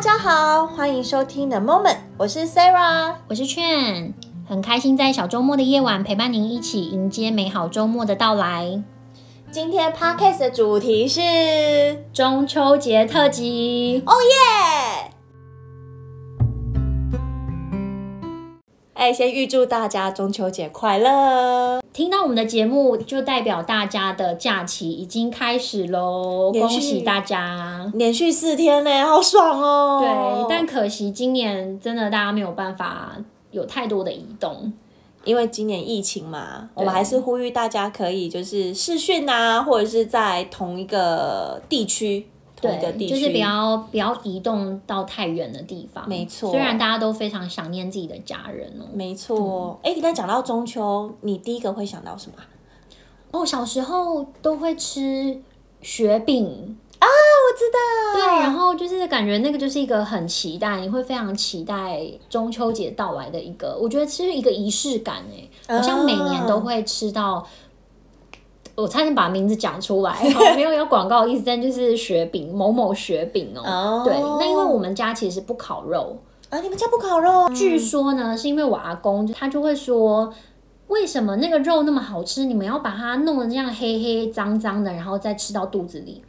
[0.00, 4.14] 大家好，欢迎收听 The Moment，我是 Sarah，我是劝，
[4.48, 8.82] 很开心在小周末的夜晚陪伴您一起迎接美好周末的到来。
[9.50, 11.20] 今天 Podcast 的主题是
[12.14, 14.79] 中秋节特辑，哦耶！
[19.10, 21.82] 哎，先预祝大家中秋节快乐！
[21.92, 27.90] 听到我们的节目，就代表大家的假期已经开始喽，恭喜大家！
[27.94, 30.46] 连续四天呢，好爽哦！
[30.46, 33.16] 对，但可惜今年真的大家没有办法
[33.50, 34.72] 有太多的移动，
[35.24, 36.70] 因为今年疫情嘛。
[36.74, 42.28] 我们还是呼吁大家可以就是视讯啊，或者是在同一个地区。
[42.60, 46.08] 对，就是不要不要移动到太远的地方。
[46.08, 48.84] 没错，虽然大家都非常想念自己的家人哦。
[48.92, 52.36] 没错，哎、嗯，刚才讲到中秋，你第一个会想到什么？
[53.30, 55.40] 哦，小时候都会吃
[55.80, 57.78] 雪饼啊，我知道。
[58.14, 65.24] 对，然后就是感觉那个就是一个很期待，你会非常期待中秋节到来的一个，我觉得其实一个仪式感
[65.66, 67.46] 哎，好像每年都会吃到。
[68.80, 70.16] 我差点把名字讲出来，
[70.56, 73.62] 没有有广告的意思，但就是雪饼某某雪饼哦。
[73.62, 74.04] Oh.
[74.04, 76.16] 对，那因为我们家其实不烤肉
[76.48, 77.48] 啊，你们家不烤肉？
[77.54, 80.32] 据说呢，是因为我阿公他就会说，
[80.88, 86.22] 为什么那个肉那么好吃，你们要把它弄得这样黑黑脏脏的，然后再吃到肚子里。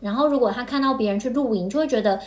[0.00, 2.20] 然后如果他看到别人去露营，就会觉得。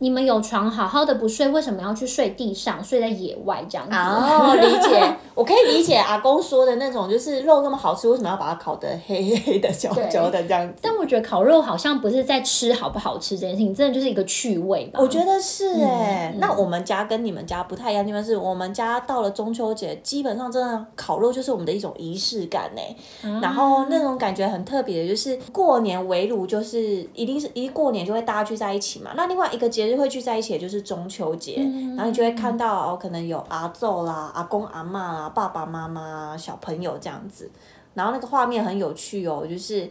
[0.00, 3.96] 你们有床好好的不睡，为什么要去睡地上，睡在野外这样子？
[3.96, 10.74] 哦，理解，我可以理解阿公说的那种，就是肉那么好吃，为什么要把它烤得黑黑的、焦焦的这样子？
[10.80, 15.00] 但我觉得烤肉好像不是在吃好不好吃这件事情，真的就是一个趣味吧。
[15.02, 16.38] 我觉得是哎、欸嗯。
[16.38, 23.40] 那我们家跟你们家不太一样的地方是，我们家到了中秋节，基本上真的烤肉就是我们的一种仪式感呢、嗯。
[23.40, 29.10] 然后那种感觉很特别的，就是过年围炉，就是一定是一过年就会大家聚在一起嘛。
[29.16, 29.87] 那另外一个节。
[29.90, 37.50] 就会聚在一起，就是中秋节、嗯，然后你就会看到哦，可能有阿祖啦、阿公阿妈啦、爸爸妈妈、小朋友这样子，
[37.94, 39.88] 然后那个画面很有趣哦，就是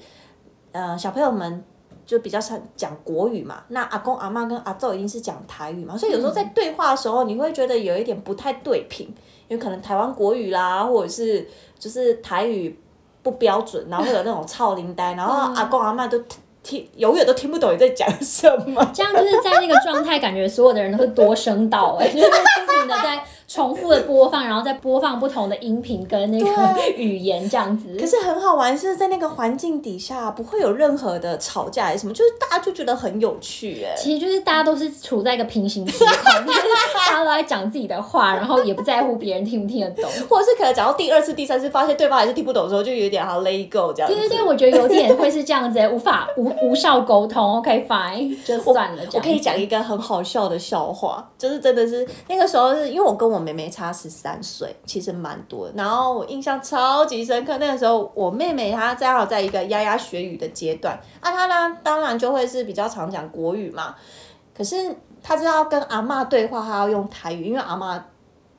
[0.71, 1.63] 呃小朋友们
[2.05, 9.07] 就比较常讲国语嘛，那阿公阿妈跟阿祖一定是讲台语嘛，所以有时候在对话的时候，你会觉得有一点不太对平，
[9.47, 11.47] 因为可能台湾国语啦，或者是
[11.79, 12.79] 就是台语
[13.23, 16.21] 不标准，然后会有那种操灵呆，然后阿公阿妈都。
[16.67, 26.51] 听永远都听不懂你在讲什么，这样就是在那个状态，感觉所有的人都会多声道哎、欸，就是不停的在重复的播放，然后再播放不同的音频跟那个
[26.97, 27.95] 语言这样子。
[27.97, 33.95] 可是很好玩，是在那个环境底下不会有任何的吵架还是什么，就是大家就觉得很有趣哎、欸。
[33.97, 36.59] 其实就是大家都是处在一个平行时空，就是
[37.09, 44.13] 大家都在讲自己的话，然后也不在乎别人听不听得懂，或者是可能讲到第二次、第三次，发现对方还是听不懂的时候，就有点好 let go 这样子。
[44.13, 46.51] 对对对，我觉得有点会是这样子、欸，无法无。
[46.59, 49.01] 无效沟通，OK fine，就算了。
[49.13, 55.73] 我可以讲一个很好笑的笑话，就是真的是那个时候是因为我跟我我妹妹差十三岁，其实蛮多的。
[55.75, 63.95] 然后我印象超级深刻，那个时候我妹妹她正好在一个牙牙学语的阶段，啊，她呢当然就会是比较常讲国语嘛。
[64.55, 68.01] 可是她知道跟阿嬷对话，她要用台语，因为阿嬷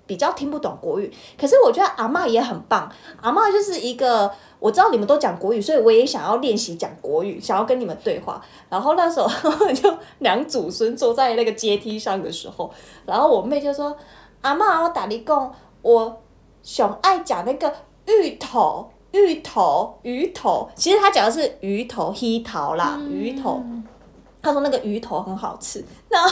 [0.07, 1.13] 比较听不懂国语。
[1.39, 2.91] 可是我觉得阿嬷也很棒，
[3.21, 4.31] 阿嬷就是一个。
[4.61, 8.43] 我知道你们都讲国语，所以我也想要练习讲国语，想要跟你们对话。
[8.69, 9.29] 然后那时候
[9.73, 12.69] 就两祖孙坐在那个阶梯上的时候，
[13.07, 13.97] 然后我妹就说
[14.43, 16.23] ：“阿嬷，我打你讲，我
[16.63, 17.73] 想爱讲那个
[18.07, 20.71] 芋头，芋头，鱼头。
[20.75, 23.63] 其实他讲的是鱼头，黑桃啦，鱼头。
[24.41, 25.85] 他说那个鱼头很好吃。
[26.09, 26.31] 然后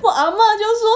[0.00, 0.88] 我阿嬷就说：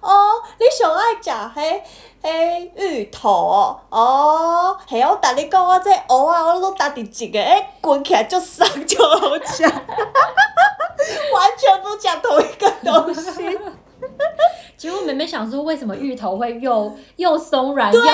[0.00, 1.82] 哦，你想爱食迄
[2.22, 9.64] 迄，芋头哦，哦，还有我跟你讲，我这蚵仔，我都打底几个，诶，滚起来就爽就好食，
[11.34, 13.58] 完全不讲同一个东西。
[14.76, 18.06] 其实我妹妹想说，为什么芋头会又 又松软又又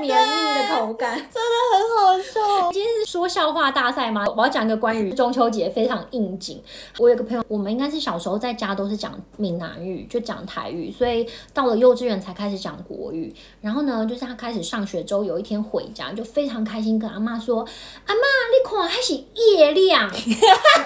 [0.00, 2.72] 密的口感，真的很好笑。
[2.72, 4.24] 今天是说笑话大赛吗？
[4.36, 6.62] 我要讲一个关于中秋节非常应景。
[6.98, 13.34] 我有个朋友，我们应该是小时候在家都是讲闽南语，就讲台语，所以到了幼稚园才开始讲国语。
[13.60, 17.60] 然后呢，就是他开始上学之后，有一天回家就非常开心，跟阿妈说
[18.06, 18.20] ：“阿妈，
[18.52, 20.10] 你看还是月亮。”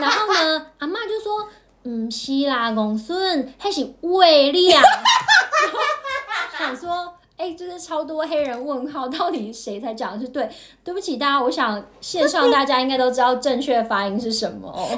[0.00, 1.48] 然后呢，阿妈就说。
[1.88, 4.82] 嗯，是啦，公孙，还是月亮。
[6.58, 10.50] 想说，哎、欸，就是超多黑人问号，到底谁才讲的是对？
[10.82, 14.66] 对不起大家，我想线上大家应该都知道正确发音是什么。
[14.74, 14.88] 好，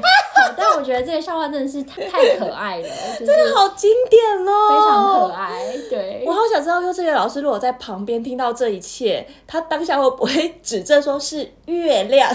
[0.57, 2.01] 但我觉得这个笑话真的是太
[2.39, 2.89] 可爱了，
[3.19, 5.77] 真的好经典哦，非常可爱。
[5.91, 12.35] 对，我好想知道，幼稚园老师如果在旁边听到这一切，他当下会不会指正说是月亮？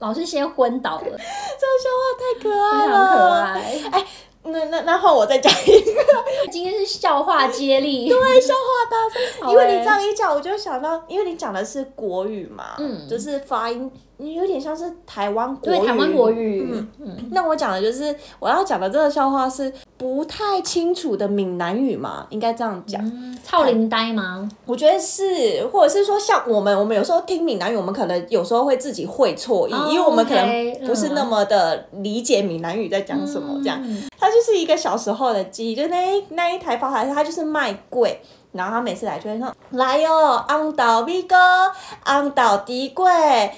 [0.00, 4.00] 老师先昏倒了，这个笑话太可爱了，非常可爱。
[4.00, 4.06] 哎，
[4.44, 6.02] 那那那换我再讲一个，
[6.50, 9.50] 今天是笑话接力， 对，笑话大赛。
[9.52, 16.68] 因为你这样一讲，我就想到，因为你讲的是国语嘛，嗯，就是发音，你有点像是台湾国语，对，台湾国语。
[16.70, 17.16] 嗯嗯。
[17.32, 23.00] 那我讲的就是我要讲的这个笑话是不太清楚的闽南语嘛，应该这样讲。
[23.42, 24.48] 超林呆吗？
[24.66, 33.82] 我觉得是，或者是说像我们，我们有时候听闽南语，我们可能有时候会自己会错意，因为我们可能不是那么的理解闽南语在讲什么这样。
[34.18, 38.20] 他就是一个小时候的记忆，就那一那一台发财车，他就是卖贵，
[38.52, 41.36] 然后他每次来就会说：“来哟、哦，红豆米糕，
[42.04, 43.50] 红豆猪粿，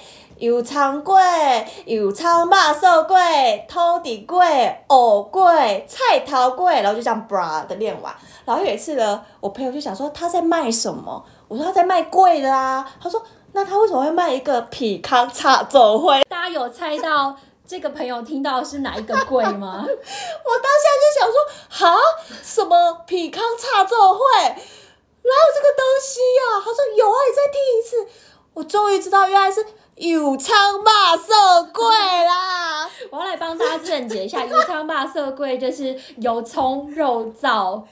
[0.43, 8.13] 油葱粿，油葱肉酥粿，土地粿，藕粿，菜头粿。”然后就这样叭的练完。
[8.43, 12.85] 然后有一次呢，我朋友就想说他在卖什么，我说他在卖粿的啊。
[13.01, 13.23] 他说
[13.53, 17.37] ：“那他为什么会卖一个皮康叉走会？” 大家有猜到？
[17.65, 19.85] 这个朋友听到是哪一个粿吗？
[19.87, 21.35] 我当下就想说，
[21.69, 21.97] 哈，
[22.43, 26.59] 什么匹康叉奏会，哪有这个东西呀、啊？
[26.59, 28.19] 他说有啊，你再听一次。
[28.53, 31.85] 我终于知道，原来是油葱肉色贵
[32.25, 32.89] 啦！
[33.11, 37.83] 我要来帮大家正解一下，油葱肉色贵就是油葱肉燥。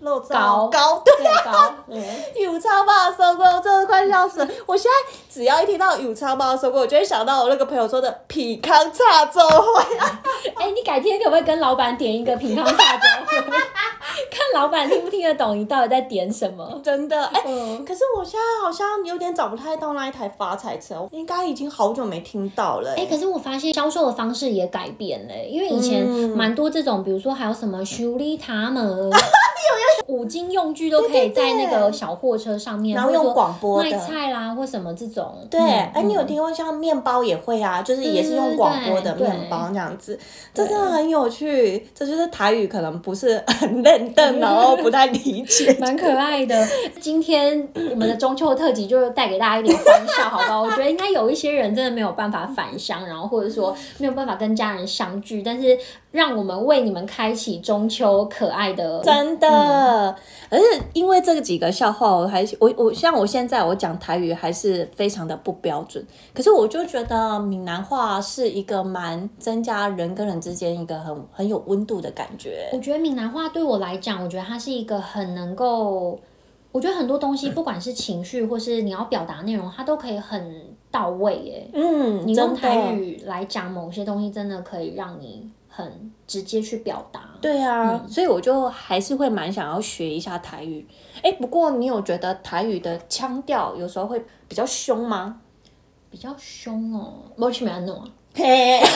[0.00, 1.76] 肉燥糕，对啊，
[2.34, 4.48] 油葱肉酥粿，我真的快笑死了。
[4.66, 9.40] 我现在只要一听到油葱肉酥粿，我就会想到我那个朋友说的皮康叉粥。
[10.58, 13.06] 哎、欸，你改天可不可以跟老板点一个皮康叉粥？
[14.62, 16.68] 看老板听不听得懂你到底在点什么？
[16.84, 23.02] 真的，哎、欸，嗯、可是我现在好像有点找不太到那一台发财车，应该已经好久没听到了、欸。
[23.02, 29.10] 哎、欸，可是我发现销售的方式也改变了、欸，因为以前蛮多这种，嗯、比如说还有什么修理他们。
[30.08, 35.34] 五金用具都可以在那个小货车上面，然后用广播卖菜啦，或什么这种。
[35.48, 40.18] 对，哎，你有听过像面包也会啊，就是也是用广播的面包这样子，
[40.52, 41.86] 这真的很有趣。
[41.94, 46.66] 这就是台语可能不是很认 真，然后不太理解， 蛮可爱的。
[47.00, 50.62] 今天我们的中秋特辑就带给大家一点欢笑，好不好？
[50.62, 55.78] 我觉得应该有一些人真的没有办法返乡，然后或者说没有办法跟家人相聚，但是。
[56.12, 59.48] 让我们为你们开启中秋可爱的，真的。
[59.48, 60.14] 嗯、
[60.50, 72.68] 而是因为这几个笑话，我还我我像我现在我讲台语还是非常的不标准，可是我就觉得闽南话是一个蛮增加人跟人之间一个很很有温度的感觉。
[72.74, 76.18] 我觉得闽南话对我来讲，我觉得它是一个很能够，
[76.70, 81.70] 我觉得很多东西不管是情绪或是你要表达内容，它都可以很到位耶。
[81.72, 85.50] 嗯，你用台语来讲某些东西，真的可以让你。
[85.74, 90.86] 很直接去表达，对啊，嗯、所以我就还是会蛮想要学一下台语。
[91.22, 95.40] 哎，不过你有觉得台语的腔调有时候会比较凶吗？
[96.10, 98.04] 比较凶哦，我去没弄啊。
[98.34, 98.86] 没有没有，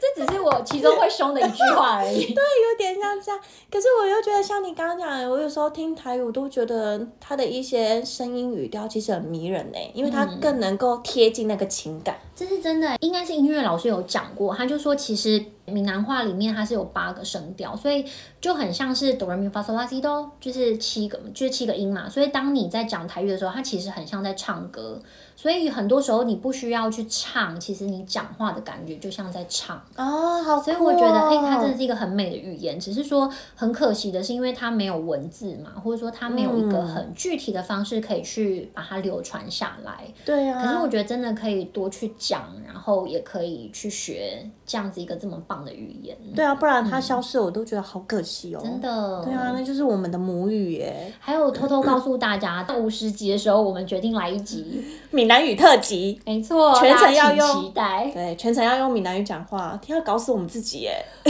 [0.00, 2.26] 这只是我其中会凶的一句话而已。
[2.34, 3.40] 对，有点像这样。
[3.70, 12.14] 可是我又觉得，像你刚刚讲的，我有时候听台语，我都觉得他的一些声音语调其实很迷人呢，因为他更能够贴近那个情感。
[12.16, 18.04] 嗯、这是真的，应该是音乐老师有讲过，他就说其实闽南话里面它是有八个声调，所以
[18.40, 22.08] 就很像是哆来咪发嗦拉西哆，就是七个，就是七个音嘛。
[22.08, 25.00] 所以当你在讲台语的时候，它其实很像在唱歌。
[25.36, 30.62] 所以很多时候你不需要去唱，其实你讲话的感觉就像在唱哦，好哦。
[30.62, 32.78] 所以我觉得，哎，它真的是一个很美的语言。
[32.78, 40.06] 只是说很可惜的是，因为它没有文字嘛，或者说它没有一个很具体的方式可以去把它流传下来。
[40.24, 40.62] 对啊。
[40.62, 46.16] 可是我觉得真的可以多去讲，然后也可以去学这样子一个这么棒的语言。
[46.34, 48.60] 对啊，不然它消失，我都觉得好可惜哦。
[48.62, 49.22] 真的。
[49.24, 51.12] 对啊，那就是我们的母语耶。
[51.20, 54.84] 还有偷偷告诉大家，到五十集的时候，我们决定来一集。
[55.10, 61.04] 闽南语特辑，没错，全程要用，期待对，全程要用闽南语讲话，天要搞死我们自己耶！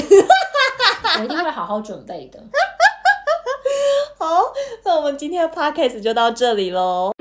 [1.19, 2.43] 我一定会好好准备的。
[4.19, 4.41] 好，
[4.85, 7.13] 那我们今天的 podcast 就到这里喽。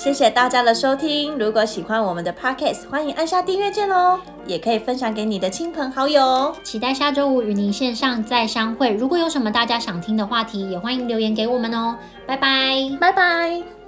[0.00, 6.56] 谢谢大家的收听，如果喜欢我们的 podcast，欢迎按下订阅键哦，也可以分享给你的亲朋好友。
[6.64, 8.94] 期待下周五与您线上再相会。
[8.94, 11.98] 如果有什么大家想听的话题，也欢迎留言给我们哦。
[12.26, 13.79] 拜拜，拜拜。